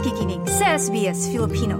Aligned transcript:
nakikinig 0.00 0.40
sa 0.48 0.80
SBS 0.80 1.28
Filipino. 1.28 1.76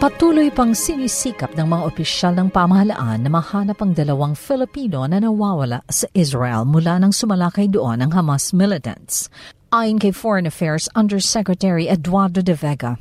Patuloy 0.00 0.48
pang 0.48 0.72
sinisikap 0.72 1.52
ng 1.52 1.68
mga 1.68 1.82
opisyal 1.84 2.32
ng 2.32 2.48
pamahalaan 2.48 3.28
na 3.28 3.28
mahanap 3.28 3.76
ang 3.76 3.92
dalawang 3.92 4.32
Filipino 4.32 5.04
na 5.04 5.20
nawawala 5.20 5.84
sa 5.92 6.08
Israel 6.16 6.64
mula 6.64 6.96
nang 6.96 7.12
sumalakay 7.12 7.68
doon 7.68 8.08
ang 8.08 8.16
Hamas 8.16 8.56
militants. 8.56 9.28
Ayon 9.68 10.00
kay 10.00 10.16
Foreign 10.16 10.48
Affairs 10.48 10.88
Undersecretary 10.96 11.92
Eduardo 11.92 12.40
de 12.40 12.56
Vega, 12.56 12.96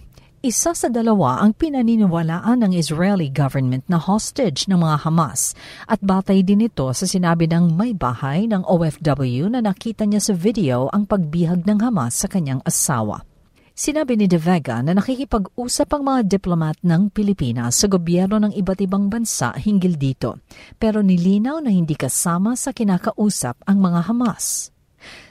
isa 0.46 0.78
sa 0.78 0.94
dalawa 0.94 1.42
ang 1.42 1.58
pinaniniwalaan 1.58 2.62
ng 2.62 2.78
Israeli 2.78 3.34
government 3.34 3.82
na 3.90 3.98
hostage 3.98 4.70
ng 4.70 4.78
mga 4.78 5.02
Hamas 5.02 5.58
at 5.90 5.98
batay 6.06 6.46
din 6.46 6.70
ito 6.70 6.86
sa 6.94 7.10
sinabi 7.10 7.50
ng 7.50 7.74
may 7.74 7.98
bahay 7.98 8.46
ng 8.46 8.62
OFW 8.62 9.50
na 9.50 9.66
nakita 9.66 10.06
niya 10.06 10.22
sa 10.22 10.38
video 10.38 10.86
ang 10.94 11.10
pagbihag 11.10 11.66
ng 11.66 11.82
Hamas 11.82 12.22
sa 12.22 12.30
kanyang 12.30 12.62
asawa. 12.62 13.26
Sinabi 13.74 14.22
ni 14.22 14.30
De 14.30 14.38
Vega 14.38 14.86
na 14.86 14.94
nakikipag-usap 14.94 15.98
ang 15.98 16.14
mga 16.14 16.38
diplomat 16.38 16.78
ng 16.86 17.10
Pilipinas 17.10 17.82
sa 17.82 17.90
gobyerno 17.90 18.38
ng 18.38 18.54
iba't 18.54 18.86
ibang 18.86 19.10
bansa 19.10 19.50
hinggil 19.58 19.98
dito, 19.98 20.46
pero 20.78 21.02
nilinaw 21.02 21.58
na 21.58 21.74
hindi 21.74 21.98
kasama 21.98 22.54
sa 22.54 22.70
kinakausap 22.70 23.66
ang 23.66 23.82
mga 23.82 24.14
Hamas. 24.14 24.70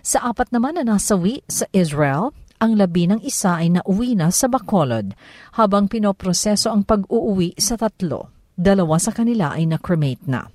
Sa 0.03 0.27
apat 0.27 0.51
naman 0.51 0.75
na 0.75 0.83
nasawi 0.83 1.47
sa 1.47 1.71
Israel, 1.71 2.35
ang 2.63 2.79
labi 2.79 3.11
ng 3.11 3.21
isa 3.23 3.59
ay 3.61 3.75
nauwi 3.75 4.15
na 4.19 4.31
sa 4.31 4.47
Bacolod 4.47 5.15
habang 5.59 5.91
pinoproseso 5.91 6.71
ang 6.71 6.87
pag-uuwi 6.87 7.59
sa 7.59 7.75
tatlo. 7.75 8.31
Dalawa 8.55 9.03
sa 9.03 9.11
kanila 9.11 9.55
ay 9.55 9.67
na-cremate 9.67 10.25
na. 10.31 10.47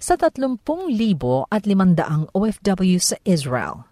Sa 0.00 0.16
30,000 0.20 0.60
at 1.48 1.62
500 1.64 2.32
OFW 2.32 2.98
sa 3.00 3.16
Israel, 3.24 3.88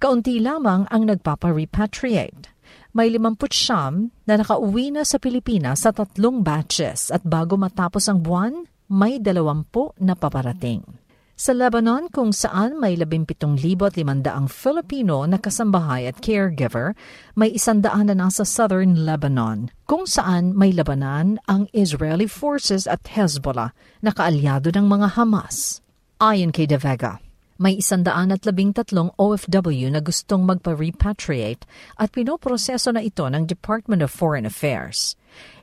kaunti 0.00 0.40
lamang 0.40 0.88
ang 0.88 1.04
nagpapa-repatriate. 1.08 2.52
May 2.94 3.10
50 3.10 4.24
na 4.24 4.34
nakauwi 4.38 4.94
na 4.94 5.02
sa 5.02 5.18
Pilipinas 5.18 5.82
sa 5.82 5.90
tatlong 5.90 6.40
batches 6.40 7.10
at 7.10 7.26
bago 7.26 7.58
matapos 7.58 8.06
ang 8.06 8.22
buwan, 8.22 8.64
may 8.86 9.18
20 9.18 10.00
na 10.00 10.14
paparating. 10.14 11.03
Sa 11.34 11.50
Lebanon 11.50 12.06
kung 12.14 12.30
saan 12.30 12.78
may 12.78 12.94
17,500 12.94 14.06
Filipino 14.46 15.26
na 15.26 15.34
kasambahay 15.34 16.06
at 16.06 16.22
caregiver, 16.22 16.94
may 17.34 17.50
isandaan 17.50 18.06
na 18.06 18.14
nasa 18.14 18.46
southern 18.46 19.02
Lebanon, 19.02 19.66
kung 19.82 20.06
saan 20.06 20.54
may 20.54 20.70
labanan 20.70 21.42
ang 21.50 21.66
Israeli 21.74 22.30
forces 22.30 22.86
at 22.86 23.02
Hezbollah 23.10 23.74
na 23.98 24.14
kaalyado 24.14 24.70
ng 24.70 24.86
mga 24.86 25.18
Hamas. 25.18 25.82
Ayon 26.22 26.54
kay 26.54 26.70
De 26.70 26.78
Vega, 26.78 27.18
may 27.58 27.78
isandaan 27.78 28.34
at 28.34 28.42
labing 28.42 28.74
tatlong 28.74 29.14
OFW 29.14 29.90
na 29.94 30.02
gustong 30.02 30.42
magpa-repatriate 30.42 31.62
at 31.98 32.10
pinoproseso 32.10 32.90
na 32.90 33.02
ito 33.02 33.22
ng 33.26 33.46
Department 33.46 34.02
of 34.02 34.10
Foreign 34.10 34.46
Affairs. 34.46 35.14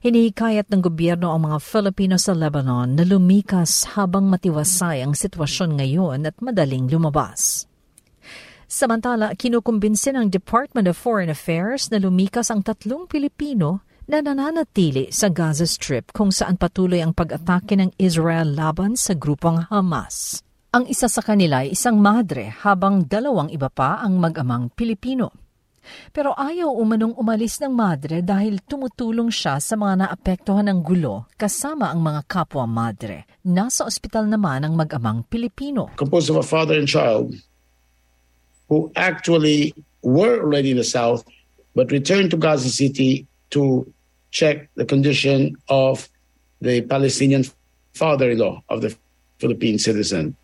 Hinihikayat 0.04 0.68
ng 0.72 0.82
gobyerno 0.84 1.32
ang 1.32 1.52
mga 1.52 1.60
Filipino 1.64 2.16
sa 2.16 2.32
Lebanon 2.36 2.96
na 2.96 3.04
lumikas 3.04 3.96
habang 3.96 4.28
matiwasay 4.28 5.04
ang 5.04 5.16
sitwasyon 5.16 5.80
ngayon 5.80 6.20
at 6.28 6.36
madaling 6.40 6.88
lumabas. 6.88 7.68
Samantala, 8.72 9.36
kinukumbinsin 9.36 10.16
ng 10.16 10.28
Department 10.32 10.88
of 10.88 10.96
Foreign 10.96 11.28
Affairs 11.28 11.92
na 11.92 12.00
lumikas 12.00 12.48
ang 12.48 12.64
tatlong 12.64 13.04
Pilipino 13.04 13.84
na 14.08 14.24
nananatili 14.24 15.12
sa 15.12 15.28
Gaza 15.28 15.68
Strip 15.68 16.16
kung 16.16 16.32
saan 16.32 16.56
patuloy 16.56 17.04
ang 17.04 17.12
pag-atake 17.12 17.76
ng 17.76 17.92
Israel 18.00 18.48
laban 18.48 18.96
sa 18.96 19.12
grupong 19.12 19.68
Hamas. 19.68 20.44
Ang 20.72 20.88
isa 20.88 21.12
sa 21.12 21.20
kanila 21.20 21.68
ay 21.68 21.76
isang 21.76 22.00
madre 22.00 22.48
habang 22.64 23.04
dalawang 23.04 23.52
iba 23.52 23.68
pa 23.68 24.00
ang 24.00 24.16
mag-amang 24.16 24.72
Pilipino. 24.72 25.36
Pero 26.16 26.32
ayaw 26.32 26.72
umanong 26.72 27.12
umalis 27.20 27.60
ng 27.60 27.76
madre 27.76 28.24
dahil 28.24 28.64
tumutulong 28.64 29.28
siya 29.28 29.60
sa 29.60 29.76
mga 29.76 30.08
naapektuhan 30.08 30.72
ng 30.72 30.80
gulo 30.80 31.28
kasama 31.36 31.92
ang 31.92 32.00
mga 32.00 32.24
kapwa 32.24 32.64
madre. 32.64 33.28
Nasa 33.52 33.84
ospital 33.84 34.32
naman 34.32 34.64
ang 34.64 34.80
mag-amang 34.80 35.28
Pilipino. 35.28 35.92
Composed 36.00 36.32
of 36.32 36.40
a 36.40 36.48
father 36.48 36.80
and 36.80 36.88
child 36.88 37.36
who 38.72 38.88
actually 38.96 39.76
were 40.08 40.40
already 40.40 40.72
in 40.72 40.80
the 40.80 40.88
south 40.88 41.28
but 41.76 41.92
returned 41.92 42.32
to 42.32 42.40
Gaza 42.40 42.72
City 42.72 43.28
to 43.52 43.84
check 44.32 44.72
the 44.80 44.88
condition 44.88 45.52
of 45.68 46.08
the 46.64 46.80
Palestinian 46.88 47.44
father-in-law 47.92 48.64
of 48.72 48.80
the 48.80 48.96
Philippine 49.36 49.76
citizen. 49.76 50.40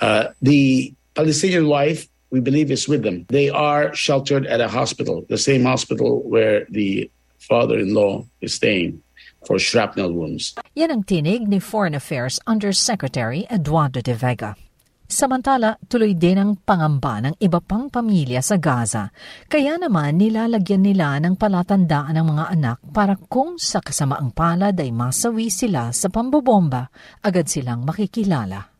Uh, 0.00 0.32
the 0.42 0.92
Palestinian 1.14 1.68
wife 1.68 2.08
we 2.30 2.40
believe 2.40 2.70
is 2.70 2.88
with 2.88 3.02
them. 3.02 3.24
They 3.28 3.48
are 3.48 3.94
sheltered 3.94 4.46
at 4.46 4.60
a 4.60 4.68
hospital, 4.68 5.24
the 5.28 5.38
same 5.38 5.64
hospital 5.64 6.22
where 6.26 6.66
the 6.68 7.10
father-in-law 7.38 8.26
is 8.40 8.54
staying 8.54 9.00
for 9.46 9.62
shrapnel 9.62 10.12
wounds. 10.12 10.58
Yan 10.74 10.90
ang 10.90 11.02
tinig 11.06 11.46
ni 11.46 11.62
Foreign 11.62 11.94
Affairs 11.94 12.42
Undersecretary 12.50 13.46
Eduardo 13.46 14.02
de 14.02 14.12
Vega. 14.12 14.58
Samantala, 15.06 15.78
tuloy 15.86 16.18
din 16.18 16.34
ang 16.34 16.58
pangamba 16.58 17.22
ng 17.22 17.38
iba 17.38 17.62
pang 17.62 17.86
pamilya 17.86 18.42
sa 18.42 18.58
Gaza. 18.58 19.14
Kaya 19.46 19.78
naman 19.78 20.18
nilalagyan 20.18 20.82
nila 20.82 21.22
ng 21.22 21.38
palatandaan 21.38 22.18
ng 22.18 22.26
mga 22.26 22.44
anak 22.58 22.78
para 22.90 23.14
kung 23.14 23.54
sa 23.54 23.78
kasamaang 23.78 24.34
palad 24.34 24.74
ay 24.74 24.90
masawi 24.90 25.46
sila 25.46 25.94
sa 25.94 26.10
pambobomba, 26.10 26.90
agad 27.22 27.46
silang 27.46 27.86
makikilala. 27.86 28.75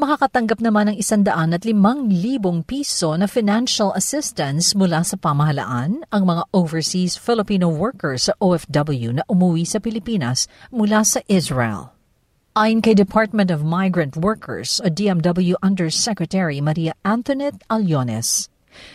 Makakatanggap 0.00 0.64
naman 0.64 0.88
ng 0.88 0.96
isandaan 0.96 1.52
at 1.52 1.68
limang 1.68 2.08
libong 2.08 2.64
piso 2.64 3.12
na 3.20 3.28
financial 3.28 3.92
assistance 3.92 4.72
mula 4.72 5.04
sa 5.04 5.20
pamahalaan 5.20 6.08
ang 6.08 6.24
mga 6.24 6.48
overseas 6.56 7.20
Filipino 7.20 7.68
workers 7.68 8.32
sa 8.32 8.34
OFW 8.40 9.20
na 9.20 9.28
umuwi 9.28 9.68
sa 9.68 9.76
Pilipinas 9.76 10.48
mula 10.72 11.04
sa 11.04 11.20
Israel. 11.28 11.92
Ayon 12.56 12.80
kay 12.80 12.96
Department 12.96 13.52
of 13.52 13.60
Migrant 13.60 14.16
Workers 14.16 14.80
o 14.80 14.88
DMW 14.88 15.60
Undersecretary 15.60 16.64
Maria 16.64 16.96
Antoinette 17.04 17.60
Aliones, 17.68 18.48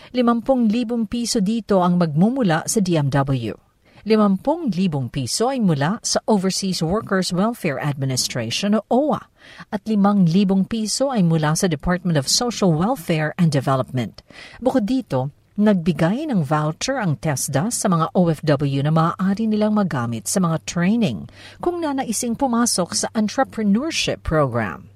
50,000 0.09 1.05
piso 1.05 1.37
dito 1.37 1.85
ang 1.85 2.01
magmumula 2.01 2.65
sa 2.65 2.81
DMW. 2.81 3.64
50,000 4.05 5.09
piso 5.09 5.49
ay 5.49 5.57
mula 5.57 5.97
sa 6.05 6.21
Overseas 6.29 6.85
Workers 6.85 7.33
Welfare 7.33 7.81
Administration 7.81 8.77
o 8.77 8.85
OWA 8.85 9.25
at 9.73 9.81
5,000 9.81 10.29
piso 10.69 11.09
ay 11.09 11.25
mula 11.25 11.57
sa 11.57 11.65
Department 11.65 12.13
of 12.13 12.29
Social 12.29 12.69
Welfare 12.69 13.33
and 13.41 13.49
Development. 13.49 14.21
Bukod 14.61 14.85
dito, 14.85 15.33
nagbigay 15.57 16.29
ng 16.29 16.45
voucher 16.45 17.01
ang 17.01 17.17
TESDA 17.17 17.73
sa 17.73 17.87
mga 17.89 18.13
OFW 18.13 18.85
na 18.85 18.93
maaari 18.93 19.49
nilang 19.49 19.73
magamit 19.73 20.29
sa 20.29 20.37
mga 20.37 20.61
training 20.69 21.25
kung 21.57 21.81
nanaising 21.81 22.37
pumasok 22.37 22.93
sa 22.93 23.09
entrepreneurship 23.17 24.21
program. 24.21 24.94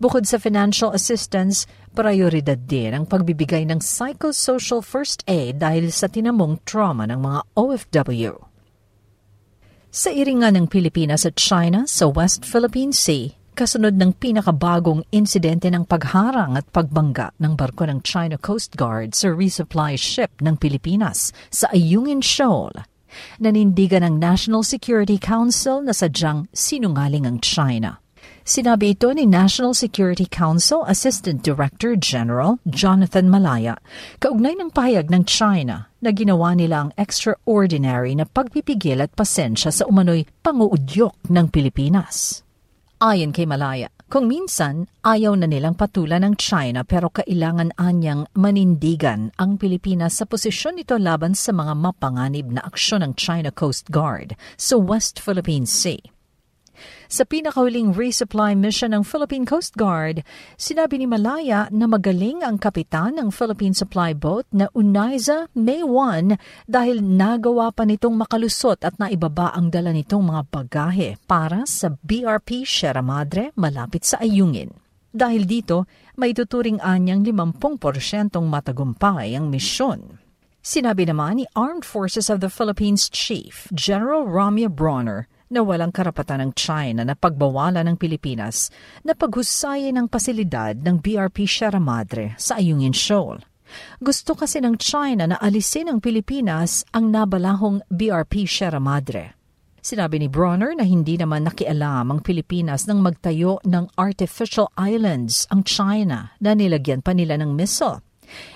Bukod 0.00 0.24
sa 0.24 0.40
financial 0.40 0.94
assistance, 0.94 1.68
prioridad 1.92 2.58
din 2.68 2.94
ang 2.96 3.04
pagbibigay 3.04 3.66
ng 3.68 3.82
psychosocial 3.82 4.80
first 4.80 5.26
aid 5.26 5.60
dahil 5.60 5.92
sa 5.92 6.08
tinamong 6.08 6.62
trauma 6.64 7.04
ng 7.10 7.20
mga 7.20 7.40
OFW. 7.58 8.32
Sa 9.90 10.14
iringan 10.14 10.54
ng 10.54 10.66
Pilipinas 10.70 11.26
at 11.26 11.34
China 11.34 11.82
sa 11.82 12.06
West 12.06 12.46
Philippine 12.46 12.94
Sea, 12.94 13.34
kasunod 13.58 13.98
ng 13.98 14.16
pinakabagong 14.16 15.02
insidente 15.10 15.66
ng 15.66 15.82
pagharang 15.84 16.54
at 16.54 16.64
pagbangga 16.70 17.34
ng 17.42 17.58
barko 17.58 17.84
ng 17.90 18.00
China 18.00 18.38
Coast 18.38 18.78
Guard 18.78 19.12
sa 19.18 19.34
resupply 19.34 19.98
ship 19.98 20.30
ng 20.40 20.56
Pilipinas 20.56 21.34
sa 21.50 21.68
Ayungin 21.74 22.22
Shoal. 22.22 22.86
Nanindigan 23.42 24.06
ng 24.06 24.16
National 24.22 24.62
Security 24.62 25.18
Council 25.18 25.82
na 25.82 25.90
sadyang 25.90 26.46
sinungaling 26.54 27.26
ang 27.26 27.42
China. 27.42 27.98
Sinabi 28.40 28.96
ito 28.96 29.12
ni 29.12 29.28
National 29.28 29.76
Security 29.76 30.24
Council 30.24 30.80
Assistant 30.88 31.44
Director 31.44 31.92
General 31.92 32.56
Jonathan 32.64 33.28
Malaya, 33.28 33.76
kaugnay 34.16 34.56
ng 34.56 34.72
pahayag 34.72 35.12
ng 35.12 35.28
China 35.28 35.92
na 36.00 36.08
ginawa 36.08 36.56
nila 36.56 36.88
ang 36.88 36.90
extraordinary 36.96 38.16
na 38.16 38.24
pagpipigil 38.24 39.04
at 39.04 39.12
pasensya 39.12 39.68
sa 39.68 39.84
umano'y 39.84 40.24
panguudyok 40.40 41.28
ng 41.28 41.46
Pilipinas. 41.52 42.40
Ayon 43.00 43.32
kay 43.32 43.44
Malaya, 43.44 43.92
kung 44.08 44.24
minsan 44.24 44.88
ayaw 45.04 45.36
na 45.36 45.44
nilang 45.44 45.76
patulan 45.76 46.24
ng 46.24 46.36
China 46.40 46.80
pero 46.84 47.12
kailangan 47.12 47.76
anyang 47.76 48.24
manindigan 48.36 49.32
ang 49.36 49.60
Pilipinas 49.60 50.16
sa 50.16 50.24
posisyon 50.24 50.80
nito 50.80 50.96
laban 50.96 51.36
sa 51.36 51.52
mga 51.52 51.76
mapanganib 51.76 52.56
na 52.56 52.64
aksyon 52.64 53.04
ng 53.04 53.12
China 53.20 53.52
Coast 53.52 53.92
Guard 53.92 54.32
sa 54.56 54.80
West 54.80 55.20
Philippine 55.20 55.68
Sea. 55.68 56.19
Sa 57.10 57.26
pinakahuling 57.26 57.96
resupply 57.96 58.54
mission 58.54 58.94
ng 58.94 59.02
Philippine 59.02 59.42
Coast 59.42 59.74
Guard, 59.74 60.22
sinabi 60.54 61.02
ni 61.02 61.06
Malaya 61.10 61.66
na 61.74 61.90
magaling 61.90 62.46
ang 62.46 62.60
kapitan 62.60 63.18
ng 63.18 63.34
Philippine 63.34 63.74
Supply 63.74 64.14
Boat 64.14 64.46
na 64.54 64.70
Unaiza 64.76 65.50
May 65.56 65.82
1 65.82 66.36
dahil 66.70 67.02
nagawa 67.02 67.74
pa 67.74 67.82
nitong 67.82 68.14
makalusot 68.14 68.84
at 68.86 68.96
naibaba 68.96 69.50
ang 69.52 69.68
dala 69.68 69.90
nitong 69.90 70.22
mga 70.22 70.42
bagahe 70.48 71.08
para 71.26 71.66
sa 71.66 71.90
BRP 71.90 72.62
Sierra 72.62 73.02
Madre 73.02 73.50
malapit 73.58 74.06
sa 74.06 74.22
Ayungin. 74.22 74.70
Dahil 75.10 75.42
dito, 75.42 75.90
may 76.14 76.30
tuturing 76.30 76.78
anyang 76.78 77.26
50% 77.26 78.38
matagumpay 78.38 79.34
ang 79.34 79.50
misyon. 79.50 80.22
Sinabi 80.60 81.08
naman 81.08 81.40
ni 81.40 81.46
Armed 81.56 81.88
Forces 81.88 82.28
of 82.28 82.44
the 82.44 82.52
Philippines 82.52 83.08
Chief 83.08 83.66
General 83.72 84.28
Ramya 84.28 84.68
Bronner 84.68 85.24
na 85.50 85.66
walang 85.66 85.90
karapatan 85.90 86.46
ng 86.46 86.52
China 86.54 87.02
na 87.02 87.18
pagbawalan 87.18 87.82
ng 87.82 87.96
Pilipinas 87.98 88.70
na 89.02 89.18
paghusayin 89.18 89.98
ng 89.98 90.06
pasilidad 90.06 90.78
ng 90.78 91.02
BRP 91.02 91.44
Sierra 91.44 91.82
Madre 91.82 92.38
sa 92.38 92.62
Ayungin 92.62 92.94
Shoal. 92.94 93.42
Gusto 93.98 94.38
kasi 94.38 94.62
ng 94.62 94.78
China 94.78 95.26
na 95.26 95.36
alisin 95.42 95.90
ng 95.90 95.98
Pilipinas 95.98 96.86
ang 96.94 97.10
nabalahong 97.10 97.82
BRP 97.90 98.46
Sierra 98.46 98.78
Madre. 98.78 99.34
Sinabi 99.80 100.20
ni 100.20 100.28
Bronner 100.28 100.76
na 100.76 100.84
hindi 100.84 101.16
naman 101.16 101.48
nakialam 101.48 102.12
ang 102.12 102.20
Pilipinas 102.20 102.84
nang 102.84 103.00
magtayo 103.00 103.58
ng 103.64 103.96
artificial 103.96 104.68
islands 104.76 105.48
ang 105.48 105.64
China 105.64 106.36
na 106.38 106.52
nilagyan 106.52 107.00
pa 107.00 107.16
nila 107.16 107.40
ng 107.40 107.56
missile. 107.56 108.04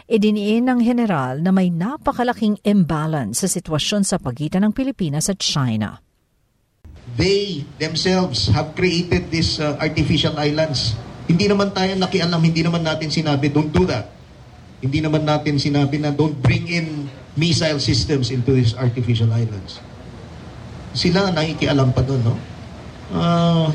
Idiniin 0.07 0.69
ng 0.69 0.81
general 0.85 1.41
na 1.41 1.51
may 1.51 1.73
napakalaking 1.73 2.61
imbalance 2.63 3.43
sa 3.43 3.49
sitwasyon 3.51 4.07
sa 4.07 4.21
pagitan 4.21 4.69
ng 4.69 4.73
Pilipinas 4.77 5.33
at 5.33 5.41
China. 5.41 6.04
They 7.15 7.63
themselves 7.79 8.51
have 8.51 8.75
created 8.75 9.31
these 9.31 9.63
uh, 9.63 9.79
artificial 9.79 10.35
islands. 10.35 10.99
Hindi 11.31 11.47
naman 11.47 11.71
tayo 11.71 11.95
nakialam, 11.95 12.43
hindi 12.43 12.61
naman 12.67 12.83
natin 12.83 13.09
sinabi, 13.09 13.49
don't 13.49 13.71
do 13.71 13.87
that. 13.87 14.11
Hindi 14.83 15.01
naman 15.01 15.25
natin 15.25 15.57
sinabi 15.57 16.03
na 16.03 16.11
don't 16.11 16.37
bring 16.43 16.69
in 16.69 17.09
missile 17.39 17.79
systems 17.79 18.29
into 18.35 18.53
these 18.53 18.75
artificial 18.77 19.31
islands. 19.31 19.79
Sila 20.93 21.31
nakikialam 21.31 21.95
pa 21.95 22.03
doon, 22.03 22.21
no? 22.23 22.35
Uh, 23.15 23.69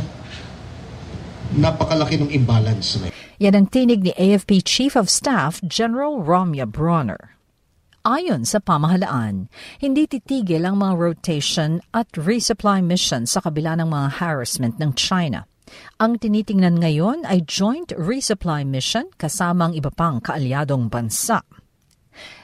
napakalaki 1.55 2.19
ng 2.19 2.29
imbalance 2.29 2.99
na 3.01 3.09
yan 3.39 3.55
ang 3.55 3.71
tinig 3.71 4.03
ni 4.03 4.11
AFP 4.19 4.59
Chief 4.67 4.99
of 4.99 5.07
Staff 5.07 5.63
General 5.63 6.19
Romya 6.19 6.67
Bronner. 6.67 7.38
Ayon 8.07 8.47
sa 8.47 8.63
pamahalaan, 8.63 9.51
hindi 9.83 10.07
titigil 10.07 10.63
ang 10.63 10.79
mga 10.79 10.95
rotation 10.95 11.83
at 11.91 12.07
resupply 12.15 12.79
mission 12.79 13.27
sa 13.27 13.43
kabila 13.43 13.75
ng 13.75 13.91
mga 13.91 14.23
harassment 14.23 14.79
ng 14.79 14.95
China. 14.95 15.43
Ang 15.99 16.15
tinitingnan 16.15 16.79
ngayon 16.79 17.27
ay 17.27 17.43
joint 17.43 17.91
resupply 17.99 18.63
mission 18.63 19.11
kasama 19.19 19.67
ang 19.67 19.73
iba 19.75 19.91
pang 19.91 20.23
kaalyadong 20.23 20.87
bansa. 20.87 21.43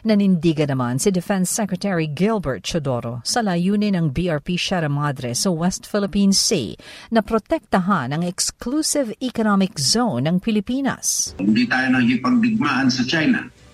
Nanindigan 0.04 0.76
naman 0.76 1.00
si 1.00 1.08
Defense 1.08 1.48
Secretary 1.48 2.12
Gilbert 2.12 2.68
Chodoro 2.68 3.24
sa 3.24 3.40
layunin 3.40 3.96
ng 3.96 4.12
BRP 4.12 4.60
Sierra 4.60 4.92
Madre 4.92 5.32
sa 5.32 5.56
West 5.56 5.88
Philippine 5.88 6.36
Sea 6.36 6.76
na 7.16 7.24
protektahan 7.24 8.12
ang 8.12 8.28
exclusive 8.28 9.16
economic 9.24 9.80
zone 9.80 10.28
ng 10.28 10.44
Pilipinas. 10.44 11.32
Hindi 11.40 11.64
tayo 11.64 11.96
nakikipagdigmaan 11.96 12.92
sa 12.92 13.08
China. 13.08 13.65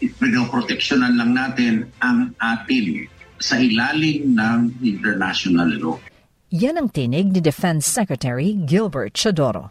Pinoproteksyonan 0.00 1.20
lang 1.20 1.32
natin 1.36 1.74
ang 2.00 2.32
atin 2.40 3.04
sa 3.40 3.60
ilalim 3.60 4.36
ng 4.36 4.80
international 4.80 5.68
law. 5.80 5.96
Yan 6.50 6.80
ang 6.80 6.88
tinig 6.90 7.30
ni 7.30 7.40
Defense 7.40 7.86
Secretary 7.86 8.56
Gilbert 8.56 9.14
Chodoro. 9.14 9.70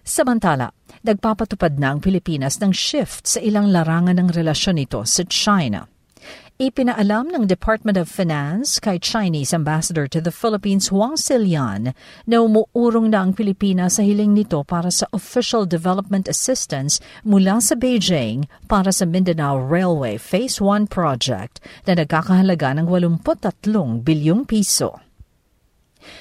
Samantala, 0.00 0.72
nagpapatupad 1.06 1.78
na 1.78 1.94
ang 1.94 2.00
Pilipinas 2.02 2.58
ng 2.58 2.72
shift 2.74 3.30
sa 3.30 3.38
ilang 3.38 3.70
larangan 3.70 4.18
ng 4.18 4.28
relasyon 4.32 4.80
nito 4.80 5.06
sa 5.06 5.22
China. 5.28 5.86
Ipinaalam 6.60 7.32
ng 7.32 7.48
Department 7.48 7.96
of 7.96 8.04
Finance 8.04 8.76
kay 8.84 9.00
Chinese 9.00 9.56
Ambassador 9.56 10.04
to 10.04 10.20
the 10.20 10.28
Philippines 10.28 10.92
Huang 10.92 11.16
Silian 11.16 11.96
na 12.28 12.44
umuurong 12.44 13.08
na 13.08 13.24
ang 13.24 13.32
Pilipinas 13.32 13.96
sa 13.96 14.04
hiling 14.04 14.36
nito 14.36 14.60
para 14.68 14.92
sa 14.92 15.08
official 15.08 15.64
development 15.64 16.28
assistance 16.28 17.00
mula 17.24 17.64
sa 17.64 17.72
Beijing 17.80 18.44
para 18.68 18.92
sa 18.92 19.08
Mindanao 19.08 19.56
Railway 19.56 20.20
Phase 20.20 20.60
1 20.60 20.84
project 20.92 21.64
na 21.88 21.96
nagkakahalaga 21.96 22.76
ng 22.76 22.92
83 22.92 24.04
bilyong 24.04 24.44
piso. 24.44 25.00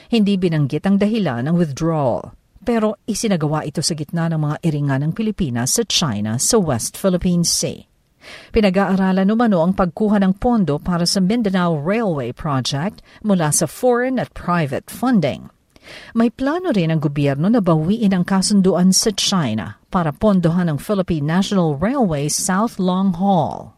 Hindi 0.07 0.39
binanggit 0.39 0.87
ang 0.87 1.03
dahilan 1.03 1.51
ng 1.51 1.55
withdrawal 1.59 2.31
pero 2.63 2.95
isinagawa 3.03 3.67
ito 3.67 3.83
sa 3.83 3.91
gitna 3.91 4.31
ng 4.31 4.39
mga 4.39 4.55
iringan 4.63 5.03
ng 5.03 5.11
Pilipinas 5.11 5.75
sa 5.75 5.83
China 5.83 6.39
sa 6.39 6.55
West 6.55 6.95
Philippine 6.95 7.43
Sea. 7.43 7.88
Pinag-aaralan 8.51 9.29
umano 9.31 9.63
ang 9.63 9.73
pagkuha 9.73 10.19
ng 10.23 10.37
pondo 10.37 10.77
para 10.81 11.07
sa 11.07 11.23
Mindanao 11.23 11.77
Railway 11.77 12.35
Project 12.35 12.99
mula 13.23 13.53
sa 13.53 13.65
foreign 13.69 14.17
at 14.17 14.33
private 14.35 14.89
funding. 14.91 15.49
May 16.13 16.29
plano 16.29 16.69
rin 16.69 16.93
ang 16.93 17.01
gobyerno 17.01 17.49
na 17.49 17.61
bawiin 17.61 18.13
ang 18.13 18.25
kasunduan 18.25 18.93
sa 18.93 19.09
China 19.15 19.81
para 19.89 20.13
pondohan 20.13 20.69
ang 20.69 20.77
Philippine 20.77 21.25
National 21.25 21.73
Railway 21.73 22.29
South 22.29 22.77
Long 22.77 23.17
Haul. 23.17 23.73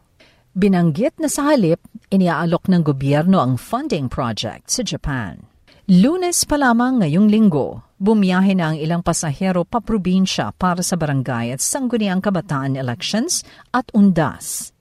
Binanggit 0.52 1.16
na 1.16 1.32
sa 1.32 1.56
halip, 1.56 1.80
iniaalok 2.12 2.68
ng 2.68 2.84
gobyerno 2.84 3.40
ang 3.40 3.56
funding 3.56 4.12
project 4.12 4.68
sa 4.68 4.84
Japan. 4.84 5.51
Lunes 5.92 6.48
pa 6.48 6.56
lamang 6.56 7.04
ngayong 7.04 7.28
linggo, 7.28 7.84
bumiyahe 8.00 8.56
na 8.56 8.72
ang 8.72 8.80
ilang 8.80 9.04
pasahero 9.04 9.68
pa 9.68 9.84
probinsya 9.84 10.56
para 10.56 10.80
sa 10.80 10.96
barangay 10.96 11.52
at 11.52 11.60
sangguniang 11.60 12.24
kabataan 12.24 12.80
elections 12.80 13.44
at 13.76 13.84
undas. 13.92 14.72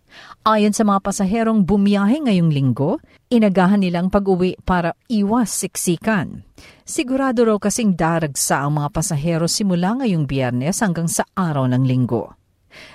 Ayon 0.46 0.70
sa 0.70 0.86
mga 0.86 1.02
pasaherong 1.02 1.66
bumiyahe 1.66 2.22
ngayong 2.22 2.54
linggo, 2.54 3.02
inagahan 3.26 3.82
nilang 3.82 4.06
pag-uwi 4.06 4.54
para 4.62 4.94
iwas 5.10 5.50
siksikan. 5.50 6.46
Sigurado 6.86 7.42
raw 7.42 7.58
kasing 7.58 7.98
daragsa 7.98 8.62
ang 8.62 8.78
mga 8.78 8.94
pasahero 8.94 9.50
simula 9.50 9.98
ngayong 9.98 10.30
biyernes 10.30 10.78
hanggang 10.78 11.10
sa 11.10 11.26
araw 11.34 11.66
ng 11.74 11.90
linggo. 11.90 12.38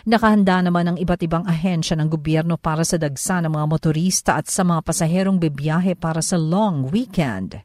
Nakahanda 0.07 0.63
naman 0.63 0.87
ang 0.87 0.97
iba't 1.03 1.19
ibang 1.19 1.43
ahensya 1.43 1.99
ng 1.99 2.07
gobyerno 2.07 2.55
para 2.55 2.87
sa 2.87 2.95
dagsa 2.95 3.43
ng 3.43 3.51
mga 3.51 3.67
motorista 3.67 4.39
at 4.39 4.47
sa 4.47 4.63
mga 4.63 4.87
pasaherong 4.87 5.35
bibiyahe 5.35 5.99
para 5.99 6.23
sa 6.23 6.39
long 6.39 6.87
weekend. 6.87 7.59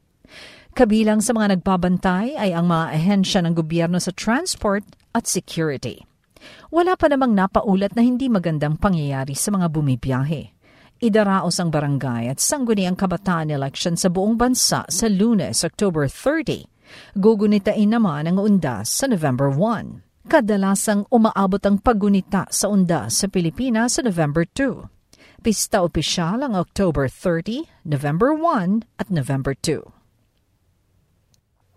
Kabilang 0.71 1.19
sa 1.19 1.35
mga 1.35 1.59
nagbabantay 1.59 2.39
ay 2.39 2.55
ang 2.55 2.71
mga 2.71 2.95
ahensya 2.95 3.43
ng 3.43 3.59
gobyerno 3.59 3.99
sa 3.99 4.15
transport 4.15 4.87
at 5.11 5.27
security. 5.27 6.07
Wala 6.71 6.95
pa 6.95 7.11
namang 7.11 7.35
napaulat 7.35 7.91
na 7.91 8.07
hindi 8.07 8.31
magandang 8.31 8.79
pangyayari 8.79 9.35
sa 9.35 9.51
mga 9.51 9.67
bumibiyahe. 9.67 10.55
Idaraos 11.03 11.59
ang 11.59 11.75
barangay 11.75 12.31
at 12.31 12.39
sangguni 12.39 12.87
ang 12.87 12.95
kabataan 12.95 13.51
election 13.51 13.99
sa 13.99 14.07
buong 14.07 14.39
bansa 14.39 14.87
sa 14.87 15.05
lunes, 15.11 15.59
October 15.67 16.07
30. 16.07 17.19
Gugunitain 17.19 17.91
naman 17.91 18.31
ang 18.31 18.39
undas 18.39 18.95
sa 18.95 19.11
November 19.11 19.51
1. 19.51 20.31
Kadalasang 20.31 21.03
umaabot 21.11 21.59
ang 21.67 21.83
paggunita 21.83 22.47
sa 22.47 22.71
undas 22.71 23.19
sa 23.19 23.27
Pilipinas 23.27 23.99
sa 23.99 24.07
November 24.07 24.47
2. 24.47 25.43
Pista 25.43 25.83
opisyal 25.83 26.47
ang 26.47 26.55
October 26.55 27.11
30, 27.11 27.67
November 27.83 28.31
1 28.31 28.87
at 29.03 29.11
November 29.11 29.51
2 29.51 30.00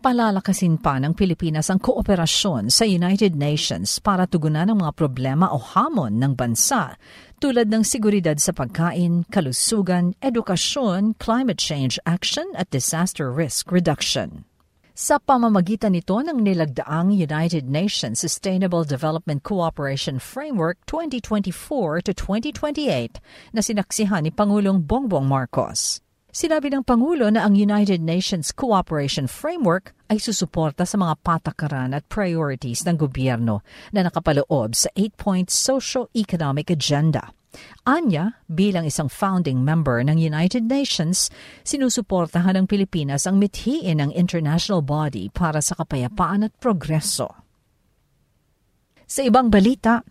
palalakasin 0.04 0.76
pa 0.76 1.00
ng 1.00 1.16
Pilipinas 1.16 1.73
ang 1.73 1.80
kooperasyon 1.80 2.68
sa 2.68 2.84
United 2.84 3.32
Nations 3.32 3.96
para 4.04 4.28
tugunan 4.28 4.68
ang 4.68 4.84
mga 4.84 4.92
problema 4.92 5.49
o 5.49 5.56
hamon 5.56 6.20
ng 6.20 6.37
bansa 6.37 7.00
tulad 7.40 7.73
ng 7.73 7.80
seguridad 7.80 8.37
sa 8.37 8.52
pagkain, 8.52 9.25
kalusugan, 9.32 10.12
edukasyon, 10.20 11.16
climate 11.16 11.56
change 11.56 11.96
action 12.04 12.44
at 12.52 12.68
disaster 12.68 13.32
risk 13.32 13.73
reduction. 13.73 14.44
Sa 14.92 15.16
pamamagitan 15.16 15.96
nito 15.96 16.20
ng 16.20 16.37
nilagdaang 16.37 17.08
United 17.16 17.64
Nations 17.64 18.20
Sustainable 18.20 18.84
Development 18.84 19.40
Cooperation 19.40 20.20
Framework 20.20 20.84
2024 20.84 22.04
to 22.04 22.12
2028 22.12 23.25
na 23.56 23.64
sinaksihan 23.64 24.28
ni 24.28 24.30
Pangulong 24.30 24.84
Bongbong 24.84 25.25
Marcos. 25.25 26.03
Sinabi 26.34 26.66
ng 26.66 26.82
Pangulo 26.82 27.30
na 27.30 27.46
ang 27.46 27.54
United 27.54 28.02
Nations 28.02 28.50
Cooperation 28.50 29.30
Framework 29.30 29.94
ay 30.10 30.18
susuporta 30.18 30.82
sa 30.82 30.98
mga 30.98 31.14
patakaran 31.22 31.94
at 31.94 32.10
priorities 32.10 32.82
ng 32.82 32.98
gobyerno 32.98 33.62
na 33.94 34.02
nakapaloob 34.02 34.74
sa 34.74 34.90
8-point 34.98 35.46
socio-economic 35.46 36.74
agenda. 36.74 37.30
Anya, 37.86 38.42
bilang 38.50 38.82
isang 38.82 39.06
founding 39.06 39.62
member 39.62 40.02
ng 40.02 40.18
United 40.18 40.66
Nations, 40.66 41.30
sinusuportahan 41.62 42.58
ng 42.58 42.66
Pilipinas 42.66 43.30
ang 43.30 43.38
mithiin 43.38 44.02
ng 44.02 44.10
international 44.10 44.82
body 44.82 45.30
para 45.30 45.62
sa 45.62 45.78
kapayapaan 45.78 46.50
at 46.50 46.52
progreso. 46.58 47.30
Sa 49.06 49.22
ibang 49.22 49.54
balita, 49.54 50.02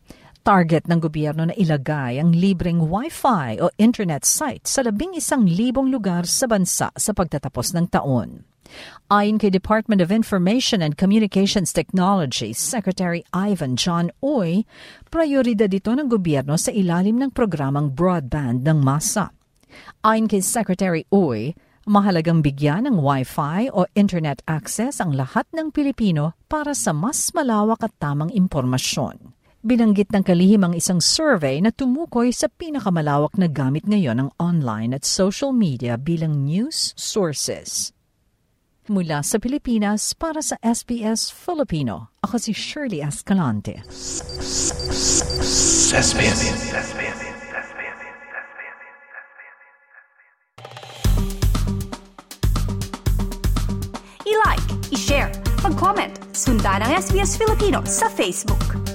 Target 0.44 0.92
ng 0.92 1.00
gobyerno 1.00 1.48
na 1.48 1.56
ilagay 1.56 2.20
ang 2.20 2.36
libreng 2.36 2.92
Wi-Fi 2.92 3.64
o 3.64 3.72
internet 3.80 4.28
site 4.28 4.68
sa 4.68 4.84
labing 4.84 5.16
isang 5.16 5.48
libong 5.48 5.88
lugar 5.88 6.28
sa 6.28 6.52
bansa 6.52 6.92
sa 6.92 7.12
pagtatapos 7.16 7.72
ng 7.72 7.88
taon. 7.88 8.44
Ayon 9.08 9.40
kay 9.40 9.48
Department 9.48 10.04
of 10.04 10.12
Information 10.12 10.84
and 10.84 11.00
Communications 11.00 11.72
Technology 11.72 12.52
Secretary 12.52 13.24
Ivan 13.32 13.80
John 13.80 14.12
Uy, 14.20 14.68
prioridad 15.08 15.72
ito 15.72 15.96
ng 15.96 16.12
gobyerno 16.12 16.60
sa 16.60 16.76
ilalim 16.76 17.24
ng 17.24 17.32
programang 17.32 17.96
broadband 17.96 18.68
ng 18.68 18.84
masa. 18.84 19.32
Ayon 20.04 20.28
kay 20.28 20.44
Secretary 20.44 21.08
Uy, 21.08 21.56
mahalagang 21.88 22.44
bigyan 22.44 22.84
ng 22.92 23.00
Wi-Fi 23.00 23.72
o 23.72 23.88
internet 23.96 24.44
access 24.44 25.00
ang 25.00 25.16
lahat 25.16 25.48
ng 25.56 25.72
Pilipino 25.72 26.36
para 26.52 26.76
sa 26.76 26.92
mas 26.92 27.32
malawak 27.32 27.80
at 27.80 27.96
tamang 27.96 28.28
impormasyon. 28.36 29.32
Binanggit 29.64 30.12
ng 30.12 30.28
kalihim 30.28 30.68
ang 30.68 30.76
isang 30.76 31.00
survey 31.00 31.64
na 31.64 31.72
tumukoy 31.72 32.36
sa 32.36 32.52
pinakamalawak 32.52 33.40
na 33.40 33.48
gamit 33.48 33.88
ngayon 33.88 34.20
ng 34.20 34.30
online 34.36 34.92
at 34.92 35.08
social 35.08 35.56
media 35.56 35.96
bilang 35.96 36.44
news 36.44 36.92
sources. 37.00 37.96
Mula 38.92 39.24
sa 39.24 39.40
Pilipinas 39.40 40.12
para 40.20 40.44
sa 40.44 40.60
SBS 40.60 41.32
Filipino, 41.32 42.12
ako 42.20 42.44
si 42.44 42.52
Shirley 42.52 43.00
Escalante. 43.00 43.88
SBS. 45.96 46.44
I-like, 54.28 54.68
i-share, 54.92 55.32
mag-comment, 55.64 56.20
sundan 56.36 56.84
ang 56.84 56.92
SBS 57.00 57.40
Filipino 57.40 57.80
sa 57.88 58.12
Facebook. 58.12 58.93